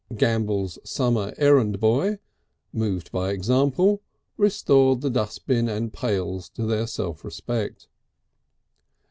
Gambell's 0.15 0.79
summer 0.83 1.31
errand 1.37 1.79
boy, 1.79 2.17
moved 2.73 3.11
by 3.11 3.29
example, 3.33 4.01
restored 4.35 5.01
the 5.01 5.11
dustbin 5.11 5.69
and 5.69 5.93
pails 5.93 6.49
to 6.55 6.65
their 6.65 6.87
self 6.87 7.23
respect. 7.23 7.87